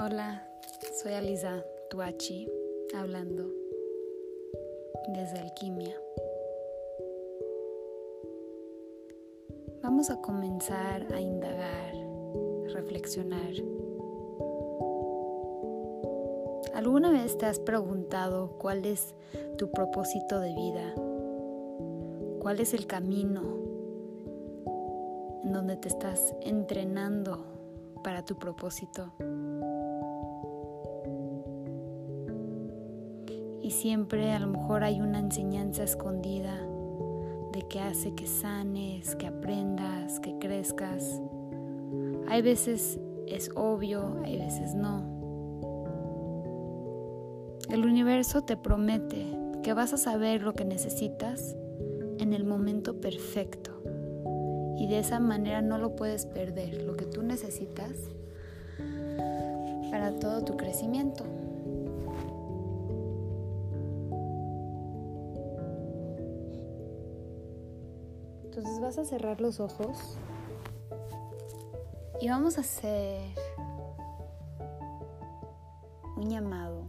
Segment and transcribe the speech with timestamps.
[0.00, 0.46] Hola,
[1.02, 2.48] soy Aliza Tuachi
[2.94, 3.50] hablando
[5.08, 6.00] desde Alquimia.
[9.82, 11.94] Vamos a comenzar a indagar,
[12.68, 13.50] reflexionar.
[16.74, 19.16] ¿Alguna vez te has preguntado cuál es
[19.56, 20.94] tu propósito de vida?
[22.38, 23.42] ¿Cuál es el camino
[25.42, 27.44] en donde te estás entrenando
[28.04, 29.12] para tu propósito?
[33.68, 36.58] Y siempre a lo mejor hay una enseñanza escondida
[37.52, 41.20] de que hace que sanes, que aprendas, que crezcas.
[42.28, 45.02] Hay veces es obvio, hay veces no.
[47.68, 49.26] El universo te promete
[49.62, 51.54] que vas a saber lo que necesitas
[52.18, 53.82] en el momento perfecto.
[54.78, 57.92] Y de esa manera no lo puedes perder, lo que tú necesitas
[59.90, 61.26] para todo tu crecimiento.
[68.48, 70.16] Entonces vas a cerrar los ojos
[72.18, 73.20] y vamos a hacer
[76.16, 76.88] un llamado.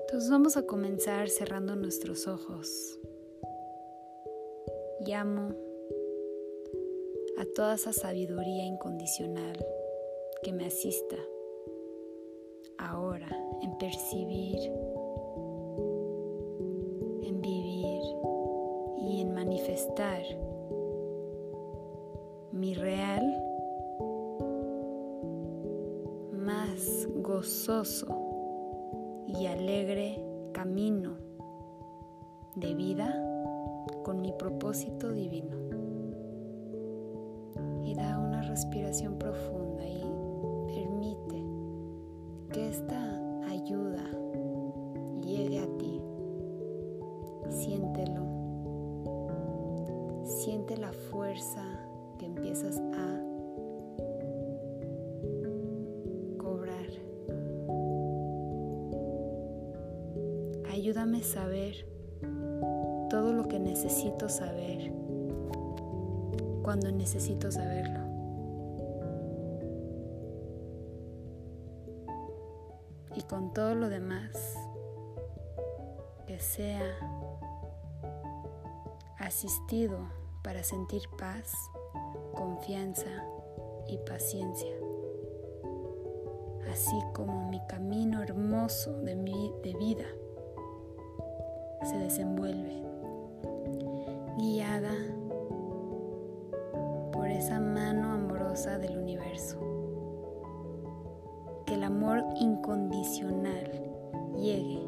[0.00, 2.98] Entonces vamos a comenzar cerrando nuestros ojos.
[5.00, 5.73] Llamo
[7.36, 9.56] a toda esa sabiduría incondicional
[10.42, 11.16] que me asista
[12.78, 13.28] ahora
[13.62, 14.58] en percibir,
[17.22, 18.02] en vivir
[18.98, 20.22] y en manifestar
[22.52, 23.22] mi real,
[26.32, 28.06] más gozoso
[29.26, 31.16] y alegre camino
[32.54, 33.12] de vida
[34.04, 35.56] con mi propósito divino
[37.92, 40.00] da una respiración profunda y
[40.66, 41.44] permite
[42.50, 44.04] que esta ayuda
[45.20, 46.00] llegue a ti.
[47.50, 48.24] Siéntelo.
[50.24, 51.62] Siente la fuerza
[52.18, 53.20] que empiezas a
[56.38, 56.88] cobrar.
[60.72, 61.86] Ayúdame a saber
[63.10, 65.03] todo lo que necesito saber
[66.64, 68.00] cuando necesito saberlo.
[73.14, 74.56] Y con todo lo demás,
[76.26, 76.82] que sea
[79.18, 79.98] asistido
[80.42, 81.52] para sentir paz,
[82.34, 83.24] confianza
[83.86, 84.74] y paciencia,
[86.72, 90.06] así como mi camino hermoso de, mi, de vida
[91.84, 92.82] se desenvuelve,
[94.38, 94.94] guiada
[98.54, 99.58] del universo.
[101.66, 103.68] Que el amor incondicional
[104.36, 104.80] llegue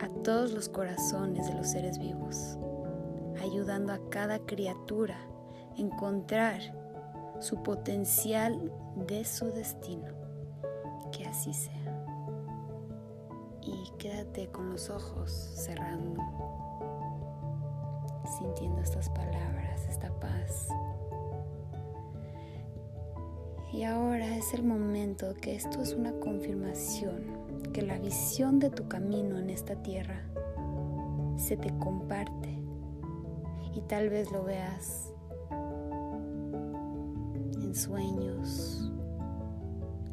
[0.00, 2.58] a todos los corazones de los seres vivos,
[3.40, 5.16] ayudando a cada criatura
[5.74, 6.60] a encontrar
[7.40, 8.70] su potencial
[9.06, 10.12] de su destino.
[11.12, 12.04] Que así sea.
[13.62, 16.20] Y quédate con los ojos cerrando,
[18.38, 20.68] sintiendo estas palabras, esta paz.
[23.72, 27.24] Y ahora es el momento que esto es una confirmación,
[27.72, 30.28] que la visión de tu camino en esta tierra
[31.36, 32.58] se te comparte
[33.74, 35.14] y tal vez lo veas
[37.62, 38.92] en sueños,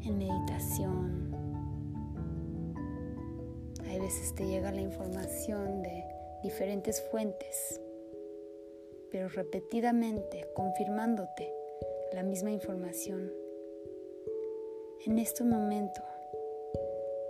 [0.03, 1.35] en meditación.
[3.89, 6.05] Hay veces te llega la información de
[6.43, 7.81] diferentes fuentes,
[9.11, 11.51] pero repetidamente confirmándote
[12.13, 13.48] la misma información
[15.05, 16.01] en este momento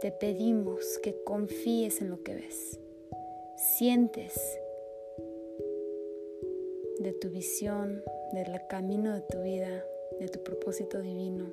[0.01, 2.80] te pedimos que confíes en lo que ves.
[3.57, 4.60] Sientes
[7.00, 8.01] de tu visión,
[8.33, 9.86] del camino de tu vida,
[10.19, 11.51] de tu propósito divino.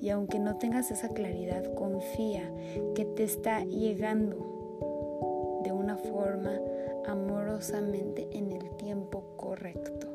[0.00, 2.52] Y aunque no tengas esa claridad, confía
[2.94, 6.60] que te está llegando de una forma
[7.06, 10.08] amorosamente en el tiempo correcto.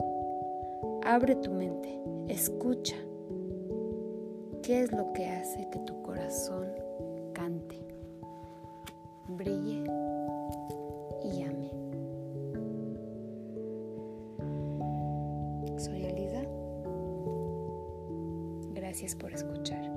[1.04, 2.96] Abre tu mente, escucha
[4.64, 6.66] ¿Qué es lo que hace que tu corazón
[7.34, 7.86] cante,
[9.28, 9.84] brille
[11.26, 11.70] y ame?
[15.78, 16.44] Soy Alida.
[18.74, 19.93] Gracias por escuchar.